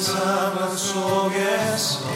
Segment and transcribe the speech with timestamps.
[0.00, 2.07] 상황 속에서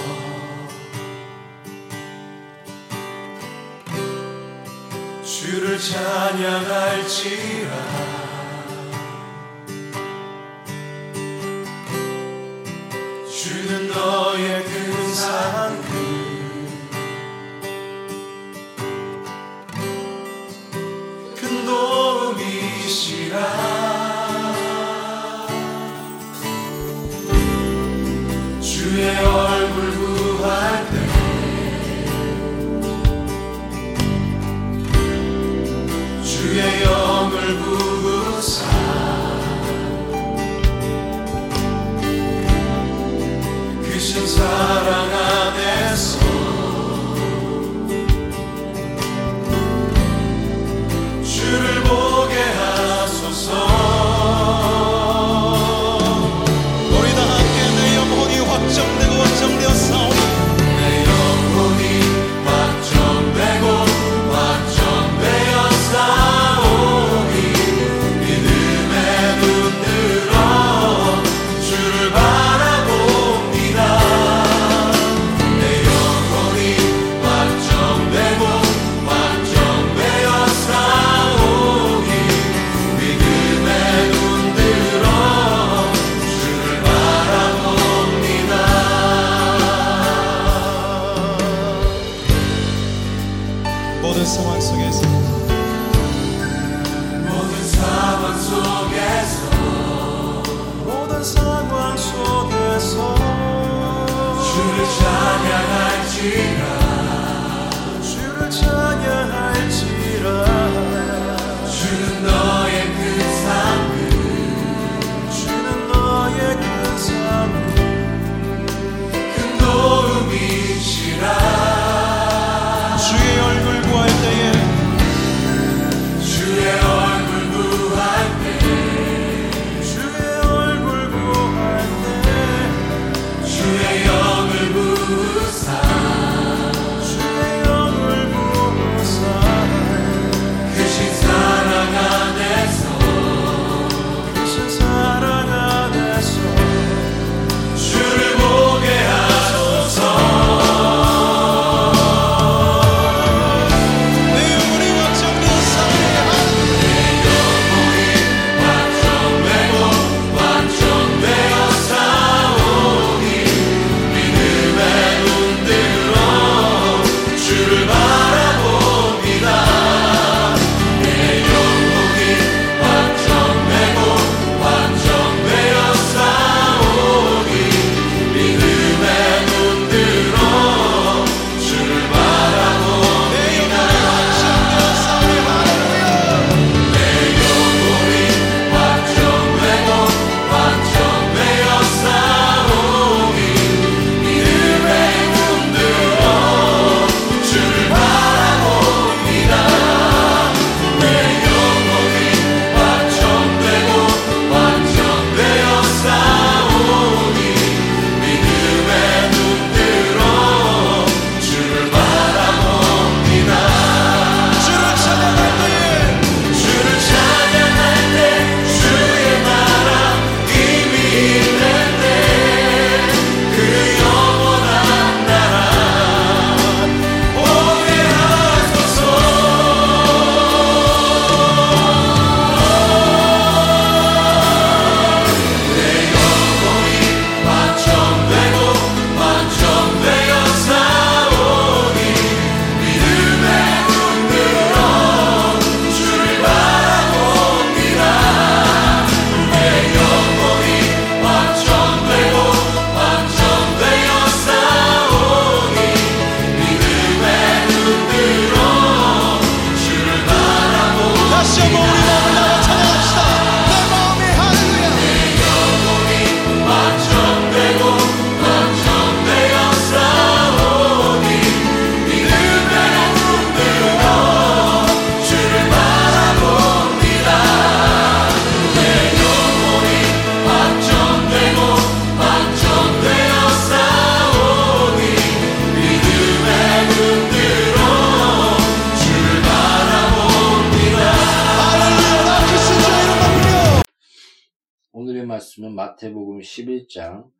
[296.42, 297.30] 11장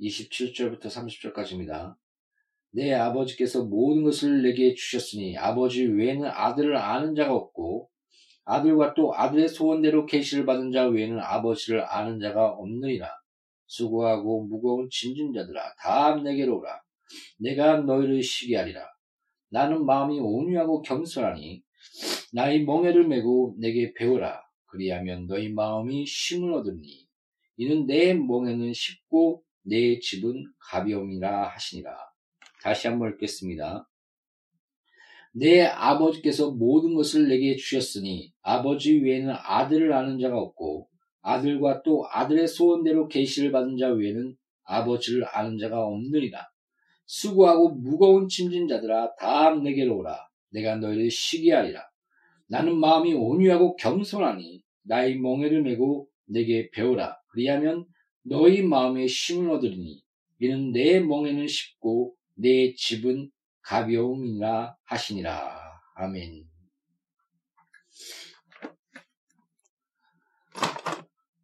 [0.00, 1.96] 27절부터 30절까지입니다.
[2.70, 7.90] 내 아버지께서 모든 것을 내게 주셨으니 아버지 외에는 아들을 아는 자가 없고
[8.44, 13.08] 아들과 또 아들의 소원대로 계시를 받은 자 외에는 아버지를 아는 자가 없느니라.
[13.66, 16.80] 수고하고 무거운 짐진 자들아 다 내게로 오라.
[17.38, 18.86] 내가 너희를 쉬게 하리라.
[19.50, 21.62] 나는 마음이 온유하고 겸손하니
[22.32, 24.42] 나의 멍에를 메고 내게 배우라.
[24.66, 27.07] 그리하면 너희 마음이 쉼을 얻으니
[27.58, 31.92] 이는 내 멍에는 쉽고 내 집은 가벼움이라 하시니라.
[32.62, 33.88] 다시 한번 읽겠습니다.
[35.32, 40.88] 내 아버지께서 모든 것을 내게 주셨으니 아버지 외에는 아들을 아는 자가 없고
[41.20, 46.48] 아들과 또 아들의 소원대로 계시를 받은 자 외에는 아버지를 아는 자가 없느니라.
[47.06, 50.16] 수고하고 무거운 짐진 자들아 다 내게로 오라.
[50.50, 51.82] 내가 너희를 쉬게 하리라.
[52.46, 57.16] 나는 마음이 온유하고 겸손하니 나의 멍에를 메고 내게 배우라.
[57.28, 57.86] 그리하면
[58.22, 60.02] 너희 마음에 쉼을 얻으리니
[60.40, 63.30] 이는 내 멍에는 쉽고 내 집은
[63.62, 65.58] 가벼움이라 하시니라.
[65.94, 66.48] 아멘.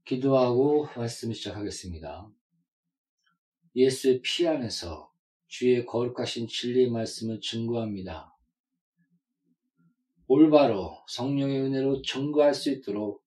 [0.04, 2.30] 기도하고 말씀을 시작하겠습니다.
[3.74, 5.10] 예수의 피 안에서
[5.48, 8.36] 주의 거룩하신 진리의 말씀을 증거합니다.
[10.26, 13.23] 올바로 성령의 은혜로 증거할 수 있도록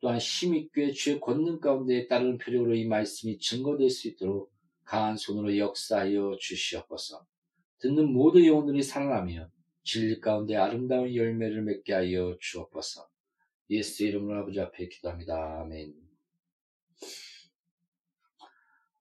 [0.00, 4.52] 또한 힘있게 주의 권능 가운데 따르는 표적으로 이 말씀이 증거될 수 있도록
[4.84, 7.26] 강한 손으로 역사하여 주시옵소서.
[7.80, 9.50] 듣는 모든 영혼들이 살아나며
[9.84, 13.08] 진리 가운데 아름다운 열매를 맺게 하여 주옵소서.
[13.70, 15.60] 예수 이름으로 아버지 앞에 기도합니다.
[15.62, 15.94] 아멘.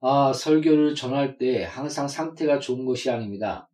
[0.01, 3.69] 아, 설교를 전할 때 항상 상태가 좋은 것이 아닙니다.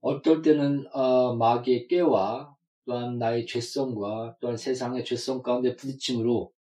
[0.00, 2.56] 어떨 때는 어, 마귀의 깨와
[2.90, 6.52] 또한 나의 죄성과 또한 세상의 죄성 가운데 부딪힘으로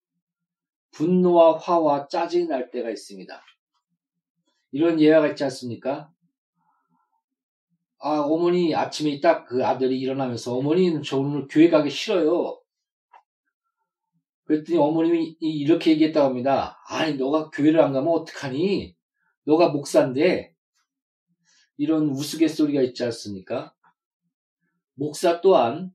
[0.90, 3.42] 분노와 화와 짜증이 날 때가 있습니다.
[4.72, 6.12] 이런 예화가 있지 않습니까?
[7.98, 12.60] 아, 어머니 아침에 딱 그 아들이 일어나면서 어머니는 저 오늘 교회 가기 싫어요.
[14.44, 16.78] 그랬더니 어머님이 이렇게 얘기했다고 합니다.
[16.88, 18.94] 아니, 너가 교회를 안 가면 어떡하니?
[19.44, 20.54] 너가 목사인데,
[21.78, 23.75] 이런 우스갯소리가 있지 않습니까?
[24.94, 25.94] 목사 또한,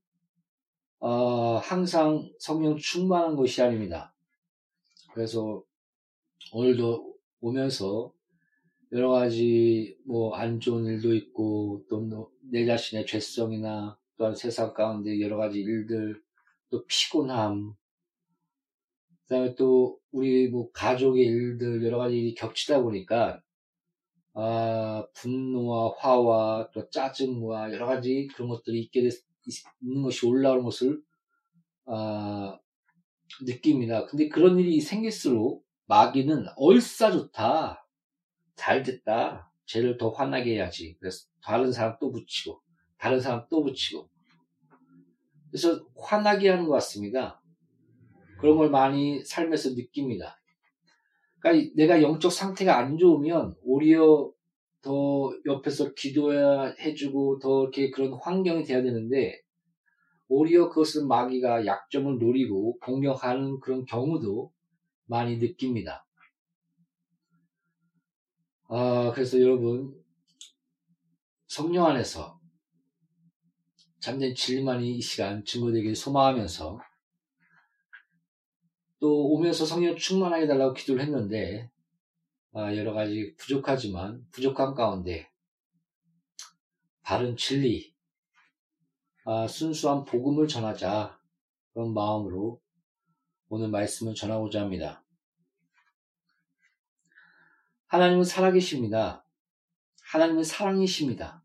[1.06, 4.16] 어, 항상 성령 충만한 것이 아닙니다.
[5.14, 5.62] 그래서
[6.54, 8.14] 오늘도 오면서
[8.94, 12.00] 여러 가지 뭐 안 좋은 일도 있고 또
[12.50, 16.22] 내 자신의 죄성이나 또한 세상 가운데 여러 가지 일들
[16.70, 17.74] 또 피곤함
[19.24, 23.42] 그다음에 또 우리 뭐 가족의 일들 여러 가지 일이 겹치다 보니까
[24.36, 29.12] 아 분노와 화와 또 짜증과 여러 가지 그런 것들이 있게 됐,
[29.81, 31.01] 있는 것이 올라오는 것을
[31.86, 32.60] 아
[33.42, 34.06] 느낍니다.
[34.06, 37.88] 근데 그런 일이 생길수록 마귀는 얼싸 좋다.
[38.56, 39.51] 잘 됐다.
[39.66, 40.95] 쟤를 더 화나게 해야지.
[41.00, 42.62] 그래서 다른 사람 또 붙이고,
[42.98, 44.10] 다른 사람 또 붙이고.
[45.50, 47.42] 그래서 화나게 하는 것 같습니다.
[48.40, 50.40] 그런 걸 많이 삶에서 느낍니다.
[51.40, 54.32] 그러니까 내가 영적 상태가 안 좋으면 오히려
[54.83, 59.42] 더 옆에서 기도해주고 더 이렇게 그런 환경이 돼야 되는데
[60.28, 64.52] 오히려 그것은 마귀가 약점을 노리고 공격하는 그런 경우도
[65.06, 66.06] 많이 느낍니다.
[68.68, 69.94] 아, 그래서 여러분,
[71.47, 72.40] 성령 안에서
[73.99, 76.80] 잠든 진리만이 이 시간 증거되길 소망하면서
[78.99, 81.72] 또 오면서 성령 충만하게 달라고 기도를 했는데 아,
[82.56, 85.30] 여러 가지 부족하지만 부족한 가운데
[87.02, 87.94] 바른 진리,
[89.26, 91.19] 아, 순수한 복음을 전하자
[91.74, 92.62] 그런 마음으로
[93.50, 95.04] 오늘 말씀을 전하고자 합니다.
[97.88, 99.26] 하나님은 살아계십니다.
[100.12, 101.44] 하나님은 사랑이십니다.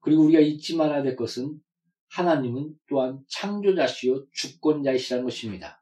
[0.00, 1.62] 그리고 우리가 잊지 말아야 될 것은
[2.08, 5.81] 하나님은 또한 창조자시요 주권자이시라는 것입니다.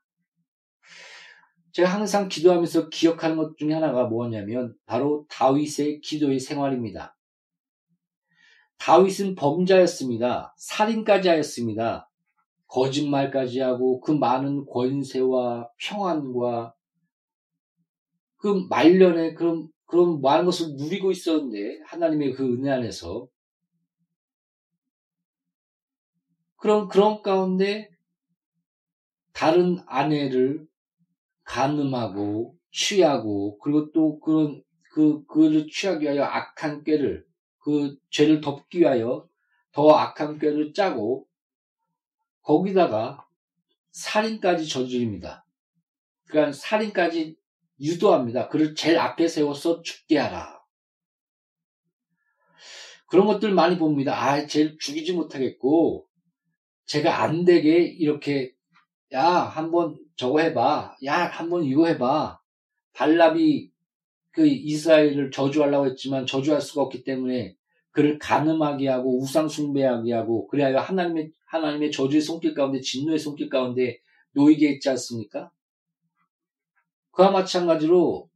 [1.72, 7.16] 제가 항상 기도하면서 기억하는 것 중에 하나가 뭐냐면 바로 다윗의 기도의 생활입니다.
[8.78, 10.54] 다윗은 범자였습니다.
[10.56, 12.10] 살인까지 하였습니다.
[12.66, 16.74] 거짓말까지 하고 그 많은 권세와 평안과
[18.36, 23.28] 그 말년에 그런 그런 많은 것을 누리고 있었는데 하나님의 그 은혜 안에서
[26.56, 27.90] 그런 그런 가운데
[29.32, 30.69] 다른 아내를
[31.50, 37.26] 간음하고 취하고 그리고 또 그런 그 그를 취하기 위하여 악한 꾀를
[37.58, 39.28] 그 죄를 덮기 위하여
[39.72, 41.26] 더 악한 꾀를 짜고
[42.42, 43.26] 거기다가
[43.90, 45.44] 살인까지 저지릅니다.
[46.28, 47.36] 그러니까 살인까지
[47.80, 48.48] 유도합니다.
[48.48, 50.60] 그를 제일 앞에 세워서 죽게 하라.
[53.08, 54.14] 그런 것들 많이 봅니다.
[54.14, 56.06] 아, 쟤를 죽이지 못하겠고,
[56.84, 58.54] 제가 안 되게 이렇게,
[59.12, 60.96] 야, 한번 저거 해봐.
[61.04, 62.40] 야, 한번 이거 해봐.
[62.92, 63.70] 발랍이
[64.30, 67.56] 그 이스라엘을 저주하려고 했지만 저주할 수가 없기 때문에
[67.90, 74.00] 그를 가늠하게 하고 우상 숭배하게 하고 그래야 하나님의 하나님의 저주의 손길 가운데 진노의 손길 가운데
[74.32, 75.50] 놓이게 했지 않습니까?
[77.10, 78.30] 그와 마찬가지로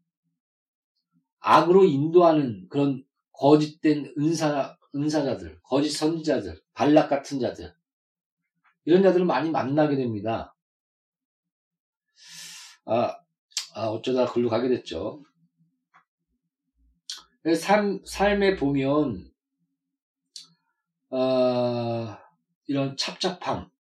[1.38, 7.73] 악으로 인도하는 그런 거짓된 은사 은사자들, 거짓 선지자들, 발락 같은 자들
[8.85, 10.53] 이런 자들을 많이 만나게 됩니다.
[12.87, 13.17] 아,
[13.75, 15.23] 아 어쩌다 글로 가게 됐죠.
[17.57, 19.31] 삶, 삶에 보면,
[21.11, 22.17] 어,
[22.67, 23.71] 이런 찹찹함,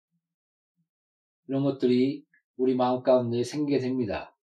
[1.48, 2.24] 이런 것들이
[2.56, 4.36] 우리 마음 가운데 생기게 됩니다.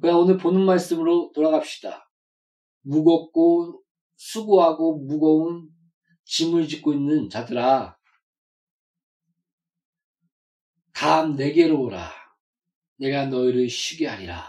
[0.00, 2.10] 그냥 오늘 보는 말씀으로 돌아갑시다.
[2.82, 3.82] 무겁고
[4.16, 5.68] 수고하고 무거운
[6.24, 7.96] 짐을 짓고 있는 자들아,
[10.92, 12.17] 다음 내게로 오라.
[12.98, 14.44] 내가 너희를 쉬게 하리라.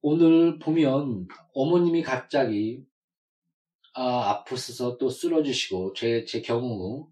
[0.00, 2.84] 오늘 보면 어머님이 갑자기
[3.94, 7.10] 아, 아프셔서 또 쓰러지시고 제, 제 경우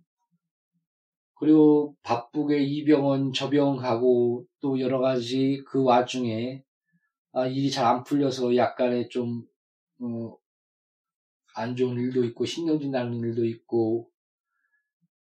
[1.34, 6.62] 그리고 바쁘게 이 병원 저 병원 가고 또 여러 가지 그 와중에
[7.32, 9.44] 아, 일이 잘 안 풀려서 약간의 좀,
[10.00, 10.36] 어,
[11.54, 14.10] 안 좋은 일도 있고 신경질 나는 일도 있고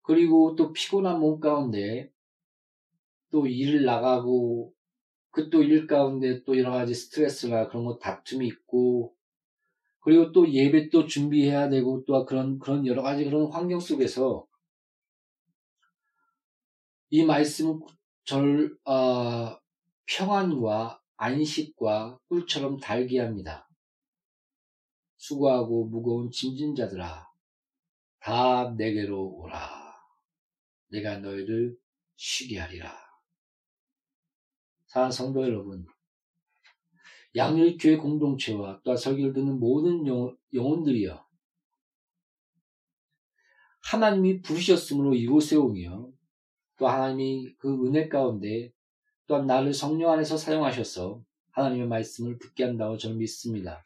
[0.05, 2.11] 그리고 또 피곤한 몸 가운데
[3.31, 4.73] 또 일을 나가고
[5.31, 9.13] 그 또 일 가운데 또 여러 가지 스트레스나 그런 거 다툼이 있고
[9.99, 14.47] 그리고 또 예배 또 준비해야 되고 또 그런 그런 여러 가지 그런 환경 속에서
[17.09, 17.79] 이 말씀은
[18.25, 19.57] 절 어,
[20.05, 23.67] 평안과 안식과 꿀처럼 달게 합니다.
[25.17, 27.29] 수고하고 무거운 짐진 자들아
[28.19, 29.74] 다 내게로 오라.
[30.89, 31.77] 내가 너희를
[32.15, 32.95] 쉬게 하리라.
[34.87, 35.85] 사랑 성도 여러분,
[37.35, 41.25] 양일교회 공동체와 또 설교를 듣는 모든 영 혼들이여
[43.81, 46.09] 하나님이 부르셨으므로 이곳에 오며
[46.77, 48.71] 또 하나님이 그 은혜 가운데
[49.27, 53.83] 또한 나를 성령 안에서 사용하셔서 하나님의 말씀을 듣게 한다고 저는 믿습니다.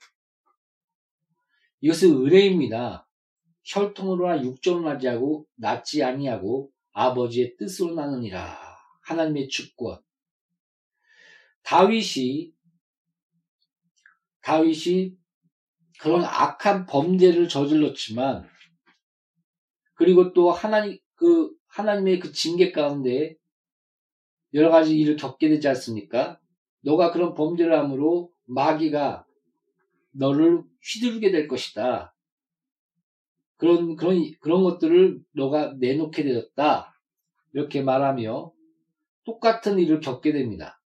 [1.82, 3.08] 이것은 은혜입니다.
[3.64, 8.60] 혈통으로나 육정으로 나지 하고 낫지 아니하고 아버지의 뜻으로 나느니라.
[9.04, 10.02] 하나님의 주권.
[11.64, 12.52] 다윗이
[14.42, 15.16] 다윗이
[16.02, 18.50] 그런 악한 범죄를 저질렀지만
[19.94, 23.36] 그리고 또 하나님 그 하나님의 그 징계 가운데
[24.54, 26.40] 여러 가지 일을 겪게 되지 않습니까?
[26.82, 29.26] 너가 그런 범죄를 함으로 마귀가
[30.12, 32.14] 너를 휘두르게 될 것이다.
[33.60, 36.96] 그런 그런 그런 것들을 너가 내놓게 되었다.
[37.54, 38.54] 이렇게 말하며
[39.26, 40.82] 똑같은 일을 겪게 됩니다.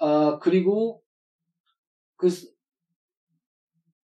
[0.00, 1.02] 아, 그리고
[2.16, 2.28] 그,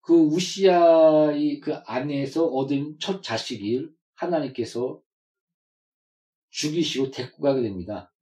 [0.01, 5.01] 그 우시아의 그 아내에서 얻은 첫 자식을 하나님께서
[6.51, 8.13] 죽이시고 데리고 가게 됩니다.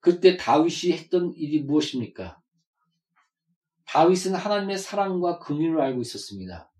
[0.00, 2.39] 그때 다윗이 했던 일이 무엇입니까?
[3.90, 6.70] 다윗은 하나님의 사랑과 긍휼을 알고 있었습니다.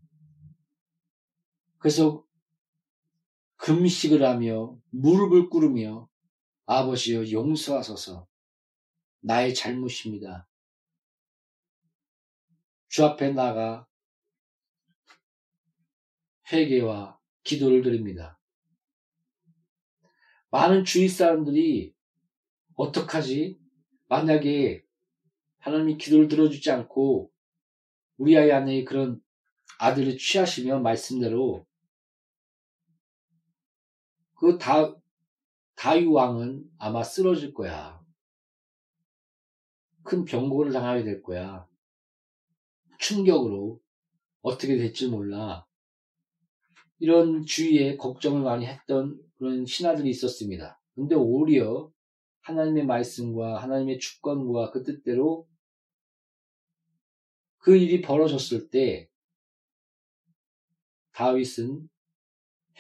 [1.78, 2.24] 그래서
[3.56, 6.08] 금식을 하며 무릎을 꿇으며
[6.66, 8.28] 아버지여 용서하소서
[9.22, 10.46] 나의 잘못입니다.
[12.86, 13.88] 주 앞에 나가
[16.52, 18.38] 회개와 기도를 드립니다.
[20.50, 21.92] 많은 주위 사람들이
[22.76, 23.58] 어떡하지?
[24.06, 24.84] 만약에
[25.60, 27.30] 하나님이 기도를 들어주지 않고
[28.16, 29.22] 우리 아이 안에 그런
[29.78, 31.66] 아들을 취하시면 말씀대로
[34.34, 34.94] 그 다,
[35.74, 38.00] 다윗 왕은 아마 쓰러질 거야.
[40.02, 41.66] 큰 병고를 당하게 될 거야.
[42.98, 43.80] 충격으로
[44.42, 45.66] 어떻게 될지 몰라.
[46.98, 50.80] 이런 주위에 걱정을 많이 했던 그런 신하들이 있었습니다.
[50.94, 51.90] 근데 오히려
[52.42, 55.46] 하나님의 말씀과 하나님의 주권과 그 뜻대로
[57.60, 59.08] 그 일이 벌어졌을 때
[61.12, 61.88] 다윗은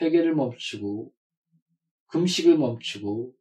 [0.00, 1.12] 회개를 멈추고
[2.06, 3.36] 금식을 멈추고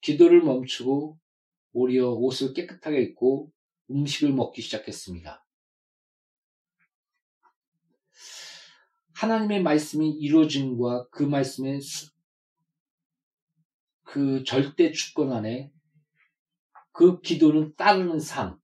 [0.00, 1.18] 기도를 멈추고
[1.72, 3.52] 오히려 옷을 깨끗하게 입고
[3.90, 5.44] 음식을 먹기 시작했습니다.
[9.14, 12.10] 하나님의 말씀이 이루어짐과 그 말씀의 수,
[14.04, 15.72] 그 절대 주권 안에
[16.92, 18.60] 그 기도는 따르는 삶.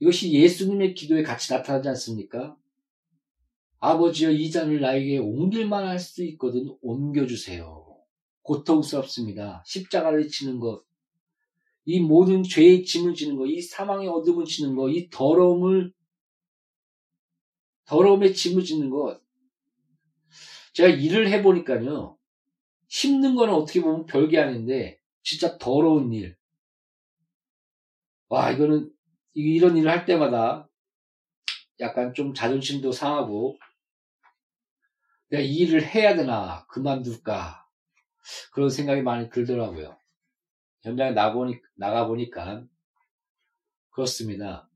[0.00, 2.56] 이것이 예수님의 기도에 같이 나타나지 않습니까?
[3.78, 7.86] 아버지여 이 잔을 나에게 옮길만 할 수 있거든 옮겨주세요.
[8.42, 9.62] 고통스럽습니다.
[9.66, 10.84] 십자가를 지는 것,
[11.84, 15.92] 이 모든 죄의 짐을 지는 것, 이 사망의 어둠을 지는 것, 이 더러움을
[17.84, 19.20] 더러움의 짐을 지는 것.
[20.72, 22.16] 제가 일을 해보니까요.
[22.88, 26.36] 힘든 거는 어떻게 보면 별게 아닌데 진짜 더러운 일.
[28.28, 28.90] 와 이거는
[29.34, 30.68] 이런 일을 할 때마다
[31.78, 33.58] 약간 좀 자존심도 상하고
[35.28, 37.66] 내가 이 일을 해야 되나 그만둘까
[38.52, 39.96] 그런 생각이 많이 들더라고요.
[40.82, 42.64] 현장에 나보니, 나가 보니까
[43.90, 44.68] 그렇습니다.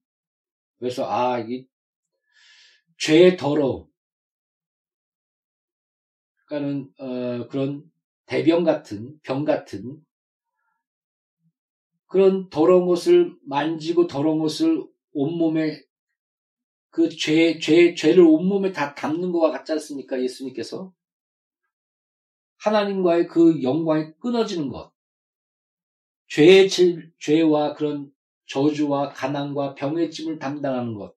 [0.78, 1.66] 그래서 아, 이
[2.98, 3.88] 죄의 더러움
[6.46, 7.90] 그러니까는 어, 그런
[8.26, 10.04] 대병 같은 병 같은
[12.14, 15.82] 그런 더러운 것을 만지고 더러운 것을 온몸에
[16.90, 20.22] 그 죄, 죄, 죄를 온몸에 다 담는 것과 같지 않습니까?
[20.22, 20.94] 예수님께서.
[22.58, 24.92] 하나님과의 그 영광이 끊어지는 것.
[26.28, 28.12] 죄의 질, 죄와 그런
[28.46, 31.16] 저주와 가난과 병의 짐을 담당하는 것.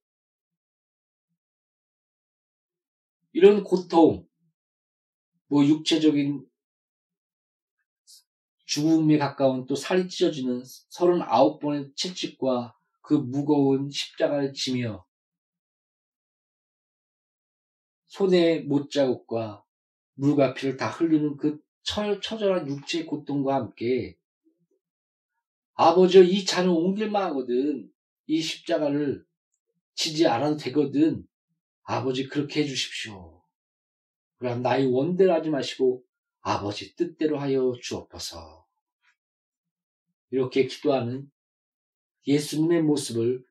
[3.34, 4.27] 이런 고통,
[5.46, 6.44] 뭐 육체적인
[8.68, 15.06] 죽음에 가까운 또 살이 찢어지는 39번의 채찍과 그 무거운 십자가를 지며
[18.08, 19.64] 손에 못자국과
[20.16, 24.18] 물과 피를 다 흘리는 그 처, 처절한 육체의 고통과 함께
[25.74, 27.89] 아버지 이 잔을 옮길만 하거든
[28.26, 29.26] 이 십자가를
[29.96, 31.26] 지지 않아도 되거든
[31.84, 33.41] 아버지 그렇게 해주십시오
[34.36, 36.04] 그럼 나의 원대로 하지 마시고
[36.41, 38.66] 아버지 뜻대로 하여 주옵소서.
[40.32, 41.32] 이렇게 기도하는
[42.26, 43.46] 예수님의 모습을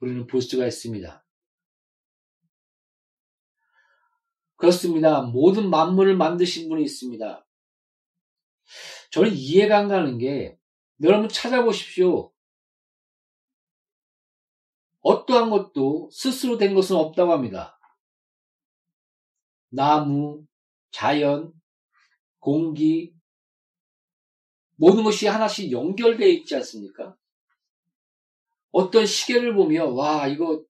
[0.00, 1.24] 우리는 볼 수가 있습니다.
[4.56, 5.22] 그렇습니다.
[5.22, 7.46] 모든 만물을 만드신 분이 있습니다.
[9.10, 10.58] 저는 이해가 안 가는 게
[11.02, 12.32] 여러분 찾아보십시오.
[15.00, 17.78] 어떠한 것도 스스로 된 것은 없다고 합니다.
[19.70, 20.46] 나무,
[20.90, 21.52] 자연,
[22.38, 23.14] 공기,
[24.80, 27.14] 모든 것이 하나씩 연결되어 있지 않습니까?
[28.72, 30.64] 어떤 시계를 보며, 와, 이거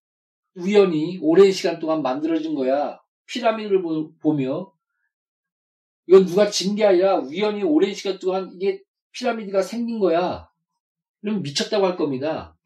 [0.57, 3.01] 우연히 오랜 시간 동안 만들어진 거야.
[3.27, 3.83] 피라미드를
[4.21, 4.73] 보며,
[6.09, 10.51] 이건 누가 진 게 아니라 우연히 오랜 시간 동안 이게 피라미드가 생긴 거야.
[11.21, 12.57] 그럼 미쳤다고 할 겁니다.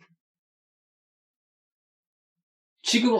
[2.81, 3.19] 지금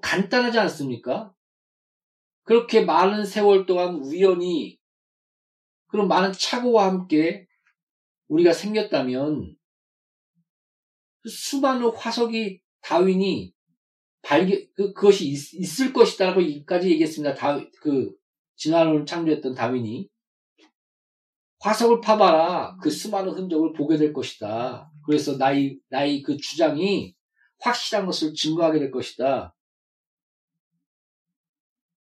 [0.00, 1.32] 간단하지 않습니까?
[2.42, 4.81] 그렇게 많은 세월 동안 우연히
[5.92, 7.46] 그런 많은 착오와 함께
[8.28, 9.54] 우리가 생겼다면
[11.20, 13.54] 그 수많은 화석이 다윈이
[14.22, 17.34] 발견 그, 그것이 있, 을 것이다라고까지 얘기했습니다.
[17.34, 18.10] 다, 그
[18.56, 20.08] 진화론을 창조했던 다윈이
[21.60, 24.90] 화석을 파봐라 그 수많은 흔적을 보게 될 것이다.
[25.04, 27.14] 그래서 나의 나의 그 주장이
[27.60, 29.54] 확실한 것을 증거하게 될 것이다.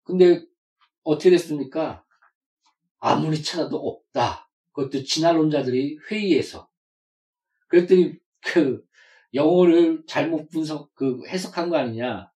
[0.05, 0.47] 근데
[1.03, 2.05] 어떻게 됐습니까?
[3.01, 4.49] 아무리 찾아도 없다.
[4.73, 6.69] 그것도 진화론자들이 회의에서.
[7.69, 8.85] 그랬더니 그
[9.35, 12.31] 영어를 잘못 분석, 그 해석한 거 아니냐.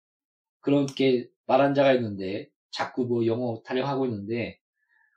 [0.60, 4.58] 그렇게 말한 자가 있는데 자꾸 뭐 영어 타령하고 있는데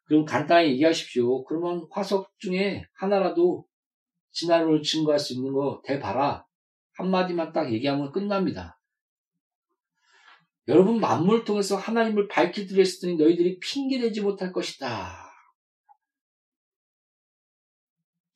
[0.05, 1.43] 그럼 간단히 얘기하십시오.
[1.45, 3.65] 그러면 화석 중에 하나라도
[4.31, 6.45] 진화론을 증거할 수 있는 거 대봐라.
[6.93, 8.79] 한마디만 딱 얘기하면 끝납니다.
[10.67, 15.26] 여러분 만물을 통해서 하나님을 밝힐 들었으니 너희들이 핑계대지 못할 것이다.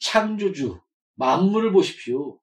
[0.01, 0.81] 창조주
[1.15, 2.39] 만물을 보십시오.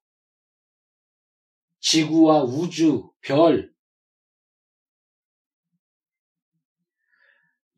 [1.81, 3.73] 지구와 우주, 별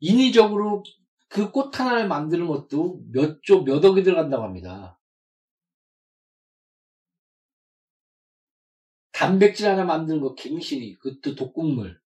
[0.00, 0.82] 인위적으로
[1.28, 4.98] 그 꽃 하나를 만드는 것도 몇 조, 몇 억이 들어간다고 합니다.
[9.12, 12.00] 단백질 하나 만드는 거 갱신이, 그것도 독극물.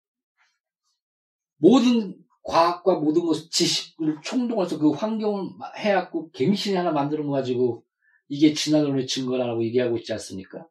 [1.56, 7.84] 모든 과학과 모든 것 지식을 총동해서 그 환경을 해갖고 갱신이 하나 만드는 거 가지고
[8.28, 10.66] 이게 진화론의 증거라고 얘기하고 있지 않습니까?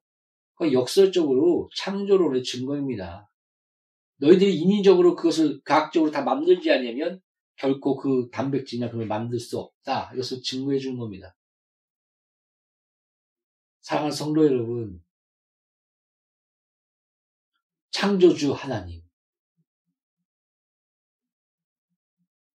[0.55, 3.29] 그 역설적으로 창조론의 증거입니다.
[4.17, 7.21] 너희들이 인위적으로 그것을 과학적으로 다 만들지 않으면
[7.55, 10.11] 결코 그 단백질이나 그걸 만들 수 없다.
[10.13, 11.35] 이것을 증거해 주는 겁니다.
[13.81, 15.03] 사랑하는 성도 여러분,
[17.91, 19.02] 창조주 하나님,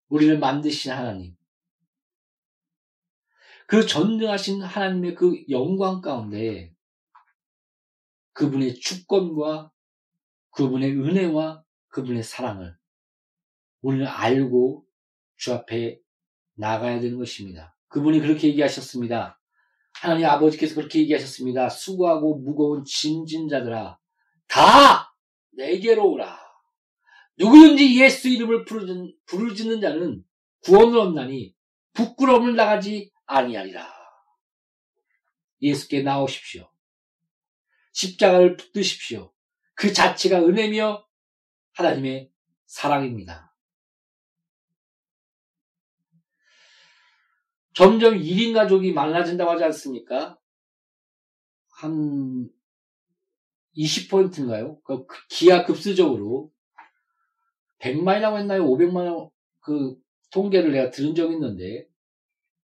[0.09, 1.37] 우리를 만드신 하나님.
[3.67, 6.75] 그 전능하신 하나님의 그 영광 가운데
[8.33, 9.71] 그분의 주권과
[10.53, 12.77] 그분의 은혜와 그분의 사랑을
[13.83, 14.87] 우리는 알고
[15.37, 16.01] 주 앞에
[16.55, 17.77] 나가야 되는 것입니다.
[17.89, 19.39] 그분이 그렇게 얘기하셨습니다.
[20.01, 21.69] 하나님 아버지께서 그렇게 얘기하셨습니다.
[21.69, 23.99] 수고하고 무거운 짐진 자들아
[24.47, 25.15] 다
[25.53, 26.48] 내게로 오라.
[27.39, 30.25] 누구든지 예수 이름을 부르짖는 자는
[30.65, 31.55] 구원을 얻나니
[31.93, 33.89] 부끄러움을 나가지 아니하리라.
[35.63, 36.71] 예수께 나오십시오.
[37.93, 39.33] 십자가를 붙드십시오.
[39.75, 41.07] 그 자체가 은혜며
[41.75, 42.31] 하나님의
[42.67, 43.55] 사랑입니다.
[47.75, 50.37] 점점 1인 가족이 많아진다고 하지 않습니까?
[51.71, 52.51] 한
[53.77, 54.81] 20%인가요?
[54.83, 56.53] 그 기하급수적으로
[57.79, 58.65] 100만이라고 했나요?
[58.65, 59.97] 500만 그
[60.31, 61.87] 통계를 내가 들은 적이 있는데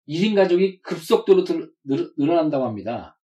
[0.08, 1.45] 1인 가족이 급속도로
[2.17, 3.19] 늘어난다고 합니다.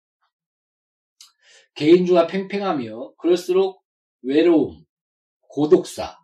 [1.76, 3.84] 개인주가 팽팽하며 그럴수록
[4.22, 4.86] 외로움,
[5.42, 6.18] 고독사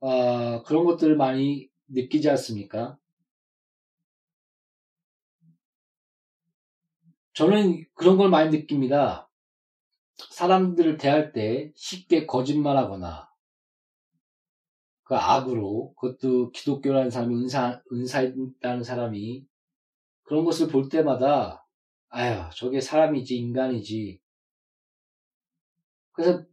[0.00, 2.98] 어, 그런 것들을 많이 느끼지 않습니까?
[7.34, 9.30] 저는 그런 걸 많이 느낍니다.
[10.16, 13.30] 사람들을 대할 때 쉽게 거짓말하거나
[15.04, 19.44] 그 악으로 그것도 기독교라는 사람이 은사 은사 있다는 사람이
[20.22, 21.66] 그런 것을 볼 때마다
[22.08, 24.20] 아유 저게 사람이지 인간이지
[26.12, 26.44] 그래서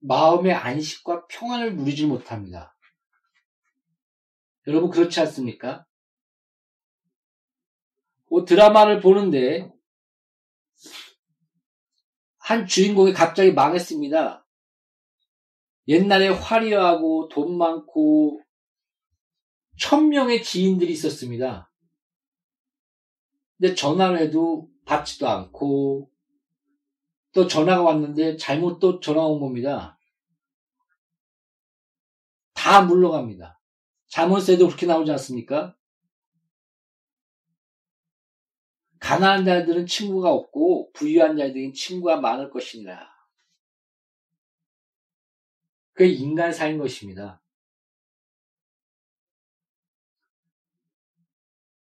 [0.00, 2.76] 마음의 안식과 평안을 누리지 못합니다.
[4.66, 5.86] 여러분 그렇지 않습니까?
[8.28, 9.72] 뭐 드라마를 보는데
[12.46, 14.46] 한 주인공이 갑자기 망했습니다.
[15.88, 18.40] 옛날에 화려하고 돈 많고
[19.80, 21.72] 천명의 지인들이 있었습니다.
[23.58, 26.08] 근데 전화를 해도 받지도 않고
[27.32, 29.98] 또 전화가 왔는데 잘못 또 전화 온 겁니다.
[32.54, 33.60] 다 물러갑니다.
[34.06, 35.75] 자문세도 그렇게 나오지 않습니까?
[38.98, 43.16] 가난한 자들은 친구가 없고 부유한 자들은 친구가 많을 것이니라.
[45.92, 47.42] 그게 인간사인 것입니다.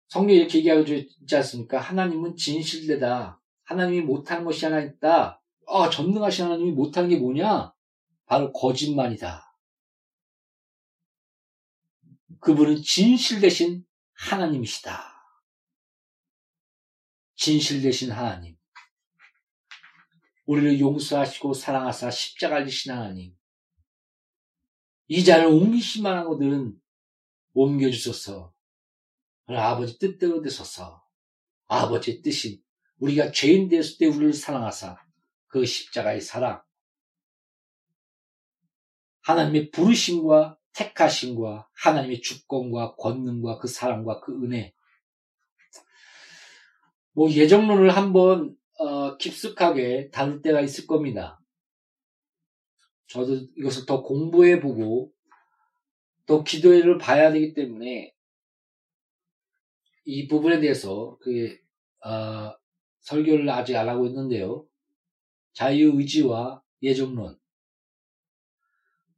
[0.08, 1.78] 성경이 이렇게 얘기하고 있지 않습니까?
[1.80, 3.40] 하나님은 진실되다.
[3.64, 5.42] 하나님이 못하는 것이 하나 있다.
[5.66, 7.74] 아, 전능하신 하나님이 못하는 게 뭐냐?
[8.24, 9.46] 바로 거짓말이다.
[12.40, 15.15] 그분은 진실 되신 하나님이시다.
[17.36, 18.56] 진실 되신 하나님.
[20.46, 23.36] 우리를 용서하시고 사랑하사 십자가를 지신 하나님.
[25.08, 26.80] 이 옮기실 만한 것들은
[27.54, 28.52] 옮겨주소서.
[29.46, 31.04] 아버지 뜻대로 되소서.
[31.68, 32.62] 아버지의 뜻인
[32.98, 34.96] 우리가 죄인 되었을 때 우리를 사랑하사
[35.48, 36.62] 그 십자가의 사랑.
[39.22, 44.75] 하나님의 부르심과 택하심과 하나님의 주권과 권능과 그 사랑과 그 은혜.
[47.16, 51.40] 뭐 예정론을 한번 어, 깊숙하게 다룰 때가 있을 겁니다.
[53.06, 55.10] 저도 이것을 더 공부해 보고
[56.26, 58.14] 또 기도회를 봐야 되기 때문에
[60.04, 61.56] 이 부분에 대해서 그
[62.04, 62.54] 어,
[63.00, 64.66] 설교를 아직 안 하고 있는데요.
[65.54, 67.38] 자유의지와 예정론.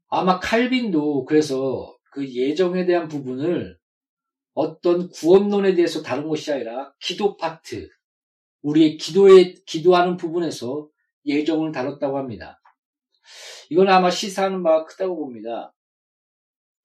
[0.07, 3.77] 아마 칼빈도 그래서 그 예정에 대한 부분을
[4.59, 7.89] 어떤 구원론에 대해서 다룬 것이 아니라 기도 파트,
[8.63, 10.89] 우리의 기도에, 기도하는 부분에서
[11.27, 12.61] 예정을 다뤘다고 합니다.
[13.71, 15.73] 이건 아마 시사하는 바가 크다고 봅니다.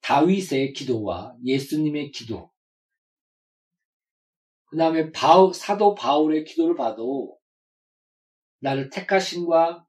[0.02, 2.52] 다윗의 기도와 예수님의 기도,
[4.66, 5.10] 그 다음에
[5.52, 7.36] 사도 바울의 기도를 봐도
[8.60, 9.84] 나를 택하신과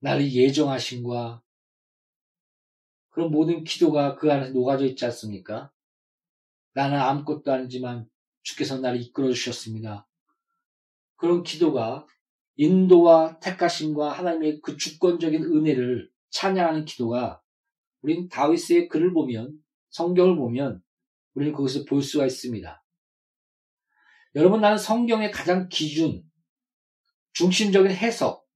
[0.00, 1.42] 나를 예정하신과
[3.08, 5.72] 그런 모든 기도가 그 안에 녹아져 있지 않습니까?
[6.78, 8.08] 나는 아무것도 아니지만
[8.42, 10.06] 주께서 나를 이끌어 주셨습니다.
[11.16, 12.06] 그런 기도가
[12.54, 17.42] 인도와 택하심과 하나님의 그 주권적인 은혜를 찬양하는 기도가
[18.00, 19.58] 우린 다윗의 글을 보면
[19.90, 20.80] 성경을 보면
[21.34, 22.84] 우리는 거기서 볼 수가 있습니다.
[24.36, 26.22] 여러분 나는 성경의 가장 기준
[27.32, 28.46] 중심적인 해석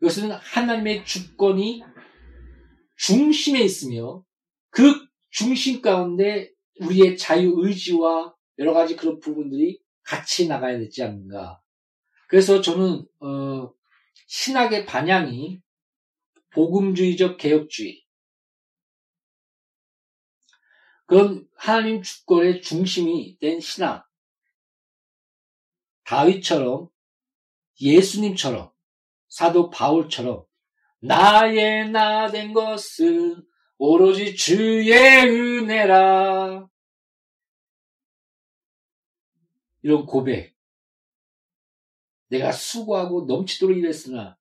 [0.00, 1.82] 이것은 하나님의 주권이
[2.94, 4.24] 중심에 있으며
[4.70, 11.60] 그 중심 가운데 우리의 자유 의지와 여러 가지 그런 부분들이 같이 나가야 되지 않는가.
[12.28, 13.72] 그래서 저는 어,
[14.26, 15.60] 신학의 반향이
[16.50, 18.02] 복음주의적 개혁주의
[21.06, 24.02] 그런 하나님 주권의 중심이 된 신앙.
[26.04, 26.88] 다윗처럼
[27.80, 28.72] 예수님처럼
[29.28, 30.44] 사도 바울처럼
[31.00, 33.44] 나의 나 된 것은
[33.84, 36.68] 오로지 주의 은혜라.
[39.82, 40.56] 이런 고백.
[42.28, 44.38] 내가 수고하고 넘치도록 일했으나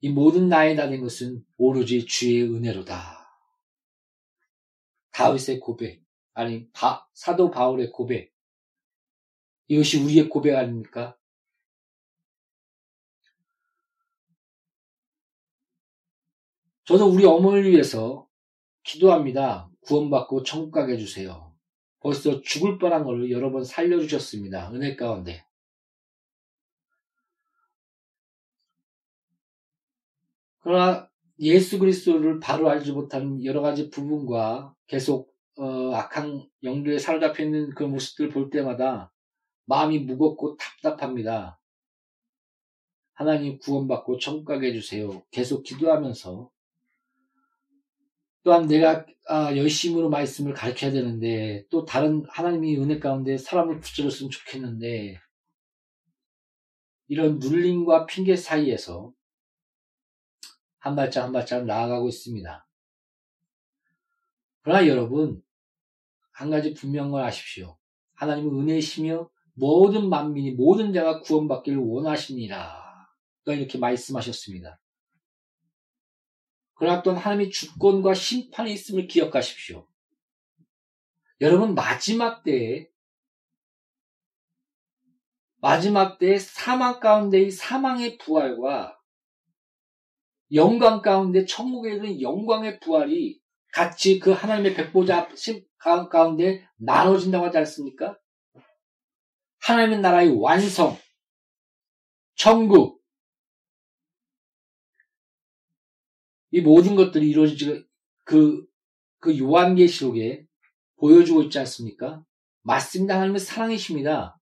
[0.00, 3.28] 이 모든 나의 나된 것은 오로지 주의 은혜로다.
[5.10, 8.34] 다윗의 고백, 아니 바, 사도 바울의 고백.
[9.66, 11.14] 이것이 우리의 고백 아닙니까?
[16.84, 18.27] 저도 우리 어머니를 위해서
[18.88, 19.70] 기도합니다.
[19.82, 21.54] 구원받고 천국 가게 해주세요.
[22.00, 24.72] 벌써 죽을 뻔한 걸 여러 번 살려주셨습니다.
[24.72, 25.44] 은혜 가운데.
[30.60, 37.70] 그러나 예수 그리스도를 바로 알지 못하는 여러 가지 부분과 계속 어, 악한 영들에 사로잡혀 있는
[37.74, 39.12] 그 모습들을 볼 때마다
[39.66, 41.60] 마음이 무겁고 답답합니다.
[43.12, 45.22] 하나님 구원받고 천국 가게 해주세요.
[45.30, 46.50] 계속 기도하면서
[48.48, 55.20] 또한 내가 아, 열심으로 말씀을 가르쳐야 되는데 또 다른 하나님이 은혜 가운데 사람을 붙여줬으면 좋겠는데
[57.08, 59.12] 이런 눌림과 핑계 사이에서
[60.78, 62.66] 한 발짝 한 발짝 나아가고 있습니다.
[64.62, 65.42] 그러나 여러분
[66.32, 67.76] 한 가지 분명한 걸 아십시오.
[68.14, 72.88] 하나님은 은혜이시며 모든 만민이 모든 자가 구원받기를 원하시니라.
[73.44, 74.80] 이렇게 말씀하셨습니다.
[76.78, 79.86] 그러나 또한 하나님의 주권과 심판이 있음을 기억하십시오.
[81.40, 82.88] 여러분 마지막 때에
[85.60, 88.96] 마지막 때에 사망 가운데의 사망의 부활과
[90.52, 93.40] 영광 가운데 천국에 있는 영광의 부활이
[93.72, 95.28] 같이 그 하나님의 백보자
[96.10, 98.18] 가운데 나눠진다고 하지 않습니까?
[99.60, 100.96] 하나님의 나라의 완성,
[102.34, 102.97] 천국,
[106.50, 107.82] 이 모든 것들이 이루어지고
[108.24, 108.64] 그,
[109.18, 110.44] 그 요한계시록에
[110.96, 112.22] 보여주고 있지 않습니까?
[112.62, 113.14] 맞습니다.
[113.14, 114.38] 하나님은 사랑이십니다.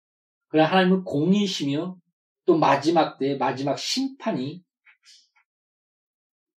[0.49, 1.97] 그러나 하나님은 공의이시며
[2.45, 4.63] 또 마지막 때 마지막 심판이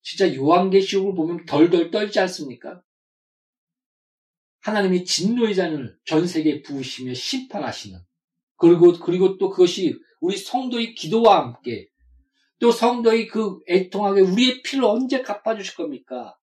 [0.02, 2.82] 진짜 요한계시록을 보면 덜덜 떨지 않습니까?
[4.61, 7.98] 하나님이 진노의 잔을 전 세계에 부으시며 심판하시는
[8.56, 11.88] 그리고 그리고 또 그것이 우리 성도의 기도와 함께
[12.61, 16.37] 또 성도의 그 애통하게 우리의 피를 언제 갚아주실 겁니까?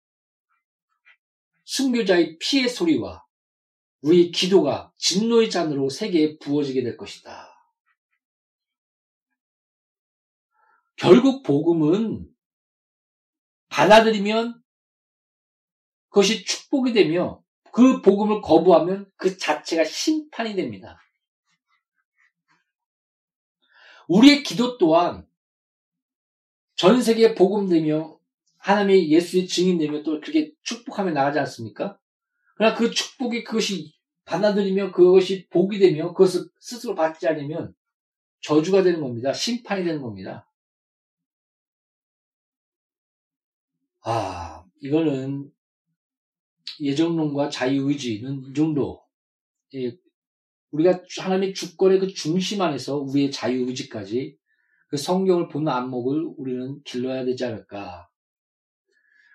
[1.65, 3.25] 순교자의 피의 소리와
[4.01, 7.51] 우리의 기도가 진노의 잔으로 세계에 부어지게 될 것이다.
[10.95, 12.29] 결국 복음은
[13.67, 14.61] 받아들이면
[16.09, 20.97] 그것이 축복이 되며 그 복음을 거부하면 그 자체가 심판이 됩니다.
[24.07, 25.27] 우리의 기도 또한
[26.75, 28.19] 전 세계에 복음 되며
[28.57, 31.97] 하나님의 예수의 증인 되며 또 그렇게 축복하며 나가지 않습니까?
[32.55, 33.93] 그러나 그 축복이 그것이
[34.25, 37.73] 받아들이며 그것이 복이 되며 그것을 스스로 받지 않으면
[38.41, 39.33] 저주가 되는 겁니다.
[39.33, 40.49] 심판이 되는 겁니다.
[44.01, 45.51] 아, 이거는
[46.79, 49.03] 예정론과 자유의지는 이 정도.
[49.73, 49.97] 예,
[50.71, 54.37] 우리가 하나님의 주권의 그 중심 안에서 우리의 자유의지까지
[54.87, 58.09] 그 성경을 보는 안목을 우리는 길러야 되지 않을까.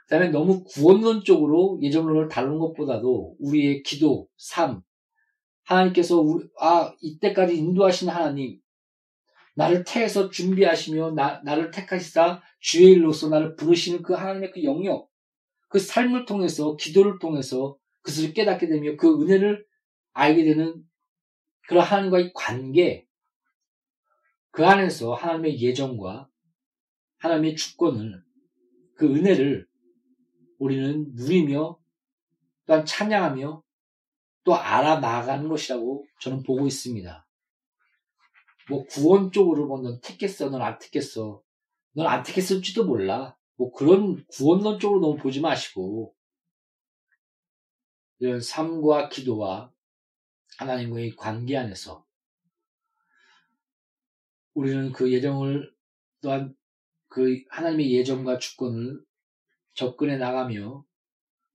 [0.06, 4.82] 그 다음에 너무 구원론적으로 예정론을 다루는 것보다도 우리의 기도, 삶,
[5.64, 8.58] 하나님께서 우리, 아, 이때까지 인도하신 하나님,
[9.54, 15.08] 나를 태해서 준비하시며 나, 나를 택하시다 주의 일로서 나를 부르시는 그 하나님의 그 영역,
[15.68, 19.64] 그 삶을 통해서 기도를 통해서 그것을 깨닫게 되며 그 은혜를
[20.12, 20.82] 알게 되는
[21.68, 23.06] 하나님과의 관계,
[24.50, 26.28] 그 안에서 하나님의 예정과
[27.18, 28.22] 하나님의 주권을
[28.94, 29.66] 그 은혜를
[30.58, 31.78] 우리는 누리며
[32.66, 33.62] 또한 찬양하며
[34.44, 37.26] 또 알아나가는 것이라고 저는 보고 있습니다.
[38.68, 41.42] 뭐 구원 쪽으로 뭐넌 택했어, 넌 안 택했어,
[41.94, 43.36] 넌 안 택했을지도 몰라.
[43.56, 46.14] 뭐 그런 구원론 쪽으로 너무 보지 마시고
[48.20, 49.72] 이런 삶과 기도와
[50.58, 52.06] 하나님과의 관계 안에서
[54.54, 55.72] 우리는 그 예정을
[56.20, 56.54] 또한
[57.08, 59.00] 그 하나님의 예정과 주권을
[59.74, 60.84] 접근해 나가며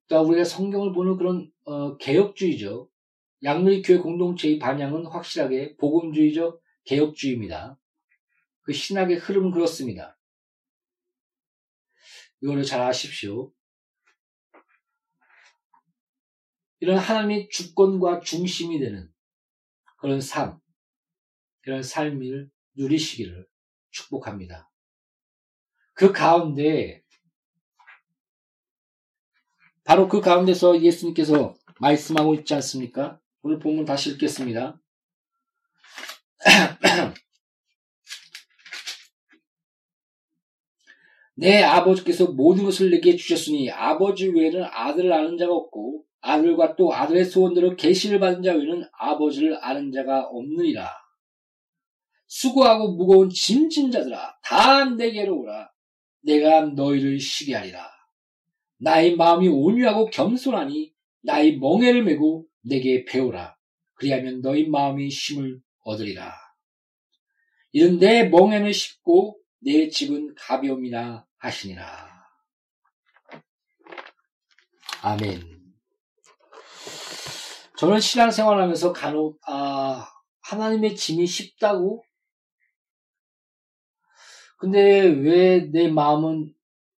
[0.08, 2.90] 또 우리가 성경을 보는 그런 어, 개혁주의죠.
[3.44, 7.80] 양누리 교회 공동체의 반향은 확실하게 복음주의적 개혁주의입니다.
[8.62, 10.18] 그 신학의 흐름은 그렇습니다.
[12.42, 13.52] 이거를 잘 아십시오.
[16.80, 19.12] 이런 하나님의 주권과 중심이 되는
[19.98, 20.60] 그런 삶,
[21.62, 23.48] 그런 삶을 누리시기를
[23.92, 24.70] 축복합니다.
[25.94, 27.04] 그 가운데
[29.84, 33.20] 바로 그 가운데서 예수님께서 말씀하고 있지 않습니까?
[33.42, 34.82] 오늘 본문 다시 읽겠습니다.
[41.36, 47.26] 내 아버지께서 모든 것을 내게 주셨으니 아버지 외에는 아들을 아는 자가 없고 아들과 또 아들의
[47.26, 51.05] 소원대로 계시를 받은 자 외에는 아버지를 아는 자가 없느니라.
[52.28, 55.70] 수고하고 무거운 짐진 자들아 다 내게로 오라.
[56.24, 57.90] 내가 너희를 쉬게 하리라.
[58.78, 63.56] 나의 마음이 온유하고 겸손하니 나의 멍에를 메고 내게 배우라.
[63.96, 66.34] 그리하면 너희 마음이 힘을 얻으리라.
[67.72, 72.16] 이런 내 멍에는 쉽고 내 집은 가벼움이나 하시니라.
[75.02, 75.56] 아멘.
[77.78, 80.08] 저는 신앙생활하면서 간혹 아,
[80.42, 82.04] 하나님의 짐이 쉽다고
[84.58, 86.54] 근데 왜 내 마음은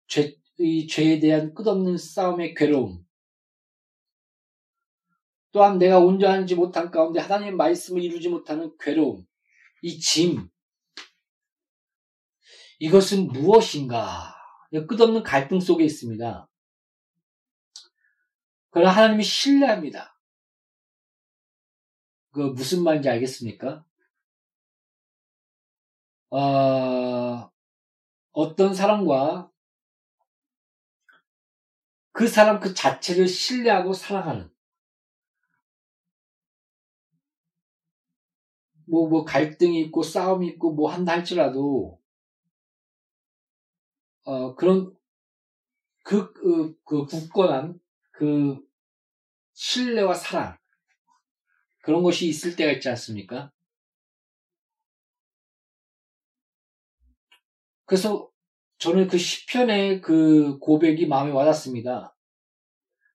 [0.06, 3.04] 죄, 이 죄에 대한 끝없는 싸움의 괴로움,
[5.52, 9.26] 또한 내가 온전하지 못한 가운데 하나님의 말씀을 이루지 못하는 괴로움,
[9.82, 10.48] 이 짐,
[12.78, 14.34] 이것은 무엇인가?
[14.88, 16.48] 끝없는 갈등 속에 있습니다.
[18.70, 20.20] 그러나 하나님이 신뢰합니다.
[22.32, 23.86] 그 무슨 말인지 알겠습니까?
[26.30, 27.50] 어,
[28.32, 29.50] 어떤 사람과
[32.10, 34.50] 그 사람 그 자체를 신뢰하고 사랑하는
[38.86, 42.00] 뭐, 뭐, 갈등이 있고, 싸움이 있고, 뭐 한다 할지라도,
[44.24, 44.94] 어, 그런,
[46.04, 47.78] 그, 그, 그 굳건한,
[48.12, 48.58] 그,
[49.54, 50.56] 신뢰와 사랑,
[51.82, 53.50] 그런 것이 있을 때가 있지 않습니까?
[57.86, 58.30] 그래서
[58.78, 62.14] 저는 그 시편의 그 고백이 마음에 와닿습니다.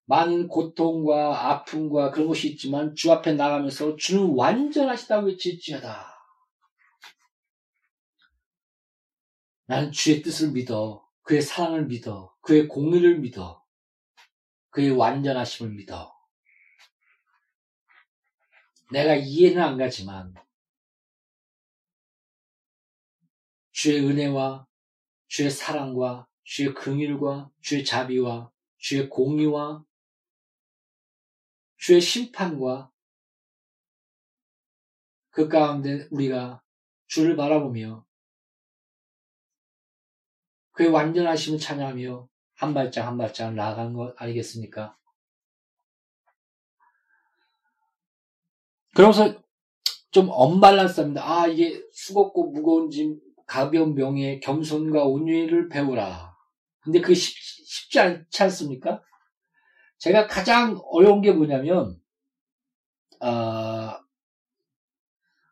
[0.06, 6.12] 많은 고통과 아픔과 그런 것이 있지만 주 앞에 나가면서 주는 완전하시다고 외칠지어다.
[9.68, 11.08] 나는 주의 뜻을 믿어.
[11.22, 12.36] 그의 사랑을 믿어.
[12.42, 13.64] 그의 공의를 믿어.
[14.70, 16.14] 그의 완전하심을 믿어.
[18.92, 20.34] 내가 이해는 안 가지만
[23.82, 24.68] 주의 은혜와
[25.28, 29.84] 주의 사랑과 주의 긍휼과 주의 자비와 주의 공의와
[31.78, 32.92] 주의 심판과
[35.32, 36.62] 그 가운데 우리가
[37.08, 38.06] 주를 바라보며
[40.74, 44.96] 그의 완전하심을 찬양하며 한 발짝 한 발짝 나아간 것 아니겠습니까?
[48.94, 49.42] 그러면서
[50.12, 51.24] 좀 언밸런스합니다.
[51.28, 53.20] 아 이게 수겁고 무거운 짐
[53.52, 56.34] 가벼운 명예 겸손과 온유를 배우라.
[56.80, 59.04] 근데 그게 쉽, 쉽지 않지 않습니까?
[59.98, 62.00] 제가 가장 어려운 게 뭐냐면,
[63.20, 64.00] 아,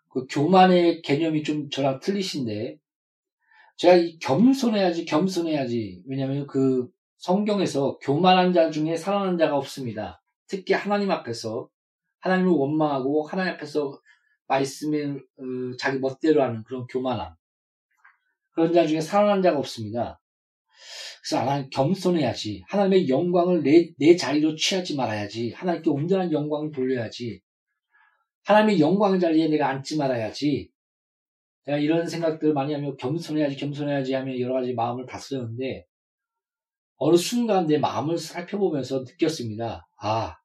[0.07, 2.77] 그 교만의 개념이 좀 저랑 틀리신데,
[3.75, 6.01] 제가 이 겸손해야지, 겸손해야지.
[6.07, 10.23] 왜냐면 그 성경에서 교만한 자 중에 살아난 자가 없습니다.
[10.47, 11.67] 특히 하나님 앞에서,
[12.19, 13.99] 하나님을 원망하고 하나님 앞에서
[14.47, 15.43] 말씀을 어,
[15.77, 17.38] 자기 멋대로 하는 그런 교만함.
[18.59, 20.19] 그런 자 중에 살아난 자가 없습니다.
[21.23, 22.65] 그래서 하나님 겸손해야지.
[22.67, 25.53] 하나님의 영광을 내, 내 자리로 취하지 말아야지.
[25.53, 27.41] 하나님께 온전한 영광을 돌려야지.
[28.43, 30.69] 하나님의 영광 자리에 내가 앉지 말아야지.
[31.67, 35.85] 내가 이런 생각들을 많이 하며 겸손해야지, 겸손해야지 하며 여러 가지 마음을 다스렸는데,
[36.97, 39.87] 어느 순간 내 마음을 살펴보면서 느꼈습니다.
[40.01, 40.35] 아,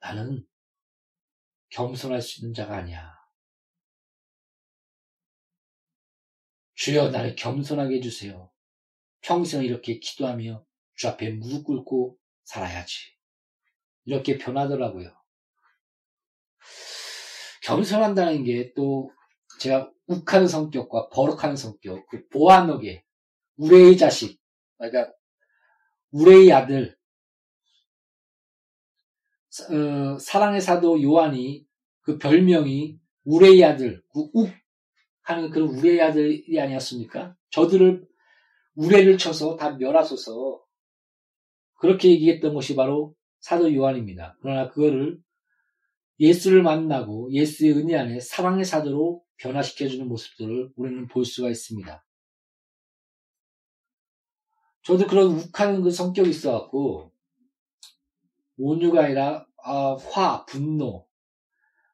[0.00, 0.44] 나는
[1.70, 3.13] 겸손할 수 있는 자가 아니야.
[6.84, 8.50] 주여 나를 겸손하게 해주세요.
[9.22, 10.66] 평생 이렇게 기도하며
[10.96, 12.94] 주 앞에 무릎 꿇고 살아야지.
[14.04, 15.10] 이렇게 변하더라고요.
[17.62, 19.10] 겸손한다는 게 또
[19.60, 23.02] 제가 욱하는 성격과 버럭하는 성격, 그 보아너게,
[23.56, 24.38] 우레의 자식,
[24.76, 25.10] 그러니까
[26.10, 26.98] 우레의 아들,
[29.70, 31.66] 어, 사랑의 사도 요한이
[32.02, 34.50] 그 별명이 우레의 아들, 그 욱
[35.24, 37.34] 하는 그런 우레의 아들이 아니었습니까?
[37.50, 38.06] 저들을
[38.76, 40.62] 우레를 쳐서 다 멸하소서
[41.78, 44.36] 그렇게 얘기했던 것이 바로 사도 요한입니다.
[44.40, 45.18] 그러나 그거를
[46.20, 52.04] 예수를 만나고 예수의 은혜 안에 사랑의 사도로 변화시켜주는 모습들을 우리는 볼 수가 있습니다.
[54.82, 57.12] 저도 그런 욱하는 그 성격이 있어갖고
[58.58, 61.03] 온유가 아니라 아, 화, 분노.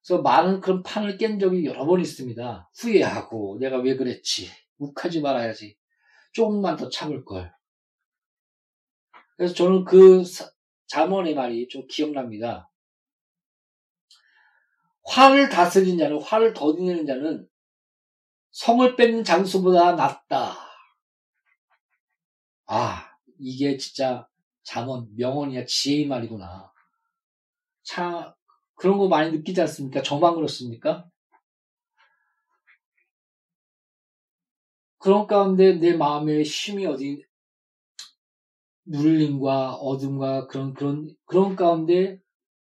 [0.02, 2.70] 그래서 많은 그런 판을 깬 적이 여러 번 있습니다.
[2.78, 4.50] 후회하고 내가 왜 그랬지.
[4.78, 5.76] 욱하지 말아야지.
[6.32, 7.52] 조금만 더 참을 걸.
[9.36, 10.22] 그래서 저는 그
[10.86, 12.70] 자문의 말이 좀 기억납니다.
[15.04, 17.48] 화를 다스리는 자는 화를 더디내는 자는
[18.52, 20.56] 성을 뺏는 장수보다 낫다.
[22.66, 24.28] 아, 이게 진짜
[24.62, 26.72] 잠언, 명언이야 지혜의 말이구나.
[27.82, 28.32] 참
[28.80, 30.00] 그런 거 많이 느끼지 않습니까?
[30.00, 31.06] 저만 그렇습니까?
[34.96, 37.22] 그런 가운데 내 마음의 힘이 어디
[38.86, 42.20] 눌림과 어둠과 그런 그런 그런 가운데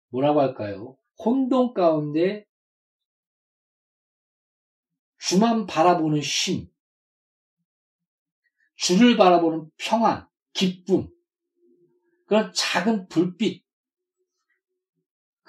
[0.09, 0.97] 뭐라고 할까요?
[1.23, 2.45] 혼돈 가운데
[5.19, 6.67] 주만 바라보는 심,
[8.75, 11.09] 주를 바라보는 평안, 기쁨,
[12.25, 13.68] 그런 작은 불빛,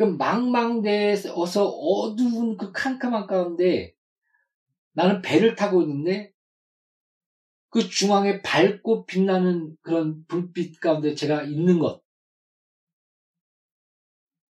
[0.00, 3.94] 그 망망대에서 어두운 그 캄캄한 가운데
[4.92, 6.32] 나는 배를 타고 있는데
[7.68, 12.02] 그 중앙에 밝고 빛나는 그런 불빛 가운데 제가 있는 것.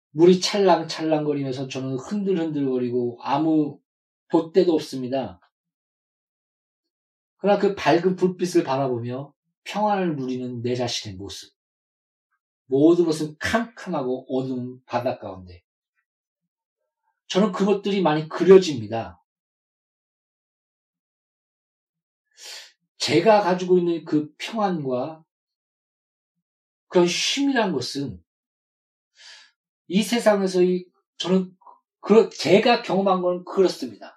[0.09, 3.79] 물이 찰랑찰랑거리면서 저는 흔들흔들거리고 아무
[4.27, 5.39] 돛대도 없습니다.
[7.37, 9.33] 그러나 그 밝은 불빛을 바라보며
[9.63, 11.56] 평안을 누리는 내 자신의 모습.
[12.67, 15.63] 모든 것은 캄캄하고 어두운 바다 가운데.
[17.27, 19.21] 저는 그것들이 많이 그려집니다.
[22.97, 25.23] 제가 가지고 있는 그 평안과
[26.87, 28.23] 그런 쉼이란 것은
[29.87, 30.85] 이 세상에서의
[31.17, 31.55] 저는
[31.99, 34.15] 그 제가 경험한 건 그렇습니다.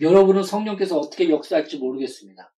[0.00, 2.52] 여러분은 성령께서 어떻게 역사할지 모르겠습니다.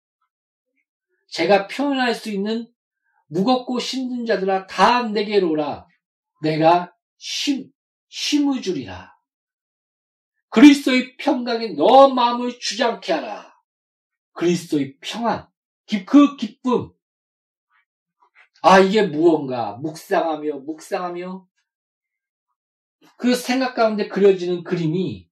[1.28, 2.72] 제가 표현할 수 있는
[3.26, 5.86] 무겁고 힘든 자들아 다 내게로 오라.
[6.42, 7.70] 내가 심,
[8.08, 9.16] 힘을 주리라.
[10.50, 13.54] 그리스도의 평강이 너 마음을 주장케 하라.
[14.32, 15.48] 그리스도의 평안,
[16.06, 16.92] 그 기쁨.
[18.62, 21.46] 아, 이게 무언가 묵상하며 묵상하며
[23.16, 25.28] 그 생각 가운데 그려지는 그림이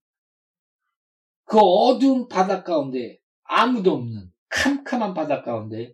[1.45, 5.93] 그 어두운 바다 가운데 아무도 없는 캄캄한 바다 가운데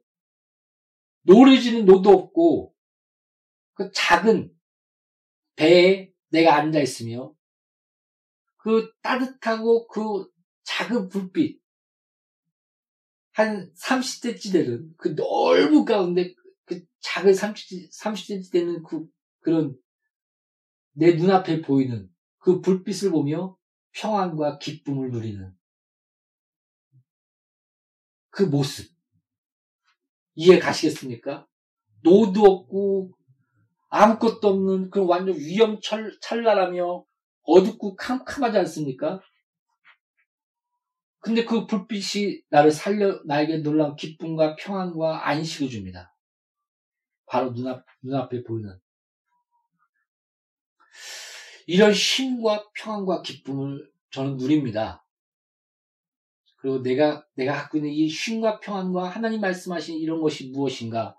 [1.24, 2.76] 노래지는 노도 없고
[3.74, 4.54] 그 작은
[5.56, 7.34] 배에 내가 앉아 있으며
[8.58, 10.30] 그 따뜻하고 그
[10.64, 11.62] 작은 불빛
[13.34, 16.34] 한 30cm 되는 그 넓은 가운데
[16.66, 19.08] 그 작은 30, 30cm 되는 그
[19.40, 19.78] 그런
[20.94, 23.58] 내 눈앞에 보이는 그 불빛을 보며
[23.94, 25.56] 평안과 기쁨을 누리는
[28.30, 28.91] 그 모습.
[30.36, 31.48] 이해 가시겠습니까?
[32.04, 33.12] 노도 없고
[33.90, 37.06] 아무것도 없는 그런 완전 위험찰랄하며
[37.44, 39.22] 어둡고 캄캄하지 않습니까?
[41.20, 46.16] 근데 그 불빛이 나를 살려, 나에게 놀라운 기쁨과 평안과 안식을 줍니다.
[47.28, 48.80] 바로 눈앞, 눈앞에 보이는.
[51.68, 55.06] 이런 쉼과 평안과 기쁨을 저는 누립니다.
[56.62, 61.18] 그리고 내가, 내가 갖고 있는 이 쉼과 평안과 하나님 말씀하신 이런 것이 무엇인가?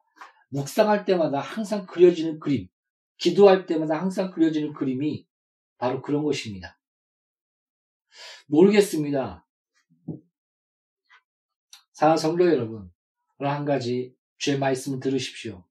[0.51, 2.69] 묵상할 때마다 항상 그려지는 그림,
[3.17, 5.27] 기도할 때마다 항상 그려지는 그림이
[5.79, 6.79] 바로 그런 것입니다.
[8.47, 9.45] 모르겠습니다.
[11.93, 12.91] 사랑 성도 여러분,
[13.39, 15.65] 오늘 한 가지 주의 말씀을 들으십시오.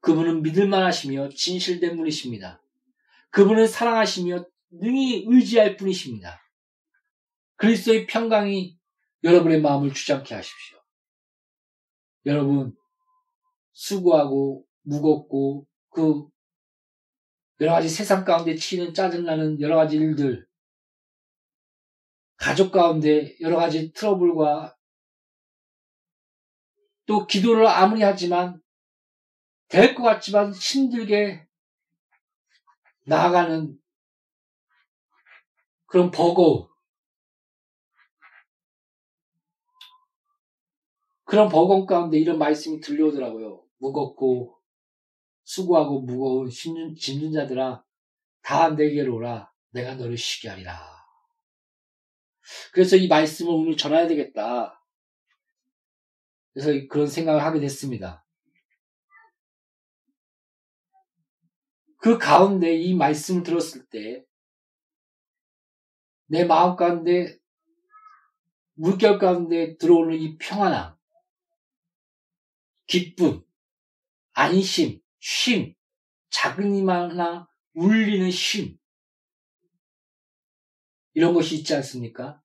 [0.00, 2.62] 그분은 믿을만 하시며 진실된 분이십니다.
[3.30, 6.40] 그분은 사랑하시며 능히 의지할 분이십니다.
[7.58, 8.78] 그리스도의 평강이
[9.24, 10.78] 여러분의 마음을 주장케 하십시오.
[12.26, 12.76] 여러분,
[13.72, 16.28] 수고하고 무겁고 그
[17.60, 20.46] 여러 가지 세상 가운데 치는 짜증나는 여러 가지 일들,
[22.36, 24.76] 가족 가운데 여러 가지 트러블과
[27.06, 28.62] 또 기도를 아무리 하지만
[29.68, 31.46] 될 것 같지만 힘들게
[33.06, 33.76] 나아가는
[35.86, 36.67] 그런 버거움,
[41.28, 43.62] 그런 버거움 가운데 이런 말씀이 들려오더라고요.
[43.78, 44.58] 무겁고
[45.44, 47.84] 수고하고 무거운 짐진 자들아
[48.42, 50.80] 다 내게로 오라 내가 너를 쉬게 하리라.
[52.72, 54.82] 그래서 이 말씀을 오늘 전해야 되겠다.
[56.54, 58.24] 그래서 그런 생각을 하게 됐습니다.
[61.98, 64.24] 그 가운데 이 말씀을 들었을 때
[66.30, 67.38] 내 마음 가운데
[68.74, 70.97] 물결 가운데 들어오는 이 평안함,
[72.88, 73.44] 기쁨,
[74.32, 75.76] 안심, 쉼,
[76.30, 78.76] 작은이만하나 울리는 쉼
[81.14, 82.42] 이런 것이 있지 않습니까?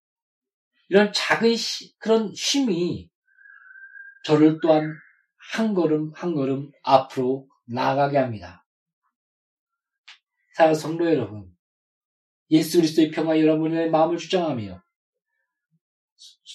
[0.90, 3.10] 이런 작은 시, 그런 쉼이
[4.26, 4.94] 저를 또한
[5.54, 8.66] 한 걸음 한 걸음 앞으로 나아가게 합니다.
[10.56, 11.56] 사랑 성도 여러분,
[12.52, 14.84] 예수 그리스도의 평화 여러분의 마음을 주장하며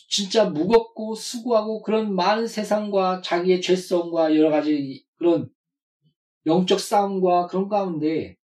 [0.09, 5.51] 진짜 무겁고 수고하고 그런 많은 세상과 자기의 죄성과 여러 가지 그런
[6.47, 8.37] 영적 싸움과 그런 가운데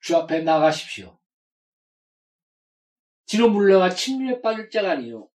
[0.00, 1.18] 주 앞에 나가십시오.
[3.26, 5.28] 뒤로 물러가 침륜에 빠질 자가 아니요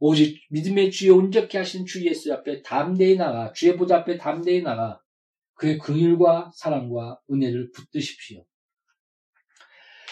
[0.00, 5.00] 오직 믿음의 주에 온전케 하신 주 예수 앞에 담대히 나가 주의 보좌 앞에 담대히 나가
[5.54, 8.44] 그의 긍휼과 사랑과 은혜를 붙드십시오.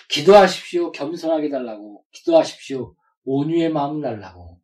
[0.08, 0.92] 기도하십시오.
[0.92, 2.04] 겸손하게 달라고.
[2.12, 2.96] 기도하십시오.
[3.26, 4.62] 온유의 마음 달라고.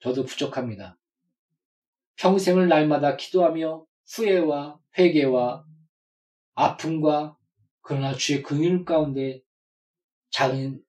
[0.00, 0.98] 저도 부족합니다.
[2.16, 5.64] 평생을 날마다 기도하며 후회와 회개와
[6.54, 7.38] 아픔과
[7.82, 9.42] 그러나 주의 긍휼 가운데
[10.30, 10.82] 작은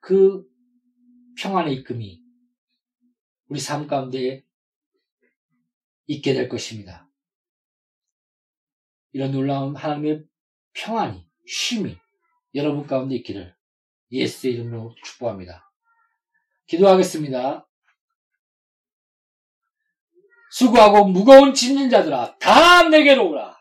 [0.00, 0.46] 그
[1.38, 2.22] 평안의 입금이
[3.48, 4.44] 우리 삶 가운데
[6.06, 7.08] 있게 될 것입니다.
[9.12, 10.26] 이런 놀라운 하나님의
[10.74, 11.96] 평안이, 쉼이
[12.54, 13.54] 여러분 가운데 있기를
[14.10, 15.71] 예수의 이름으로 축복합니다.
[16.66, 17.68] 기도하겠습니다.
[20.50, 23.56] 수고하고 무거운 짐진 자들아 다 내게로 오라.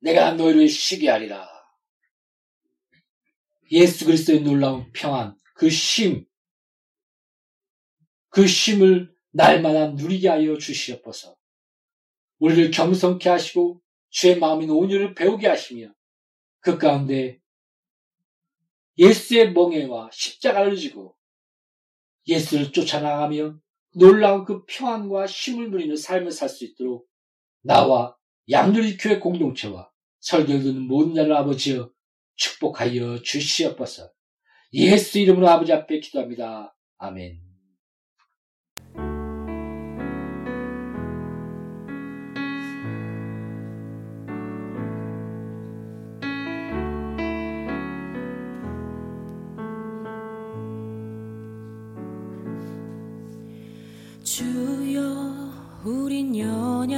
[0.00, 1.48] 내가 너희를 쉬게 하리라.
[3.72, 6.26] 예수 그리스도의 놀라운 평안, 그 쉼,
[8.28, 11.36] 그 쉼을 날마다 누리게 하여 주시옵소서.
[12.38, 15.92] 우리를 겸손케 하시고 주의 마음인 온유를 배우게 하시며
[16.60, 17.40] 그 가운데
[18.98, 21.16] 예수의 멍에와 십자가를 지고
[22.30, 23.58] 예수를 쫓아나가며
[23.94, 27.08] 놀라운 그 평안과 힘을 누리는 삶을 살 수 있도록
[27.62, 28.16] 나와
[28.48, 31.90] 양누리 교회 공동체와 설교 듣는 모든 자를 아버지여
[32.36, 34.10] 축복하여 주시옵소서.
[34.72, 36.74] 예수 이름으로 아버지 앞에 기도합니다.
[36.98, 37.49] 아멘.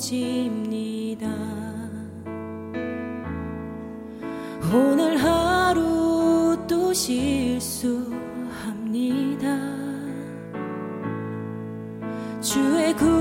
[0.00, 1.28] 넘어집니다.
[4.72, 8.18] 오늘 하루 또 실수합니다.
[12.40, 13.19] 주의 긍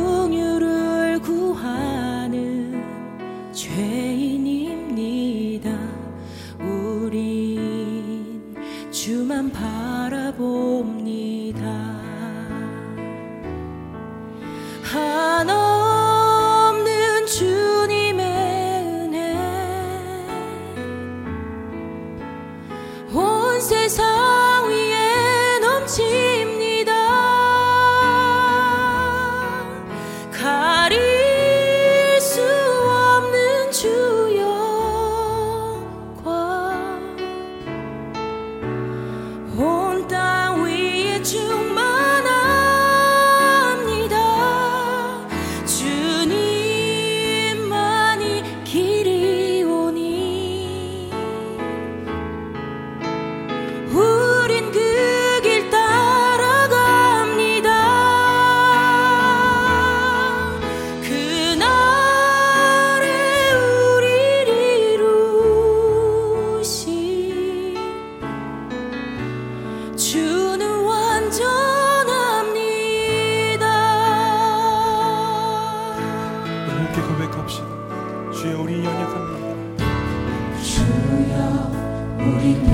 [82.20, 82.69] 우